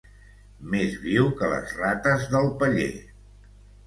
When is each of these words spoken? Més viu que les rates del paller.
Més 0.69 0.95
viu 1.03 1.27
que 1.41 1.49
les 1.51 1.73
rates 1.81 2.23
del 2.37 2.49
paller. 2.65 2.89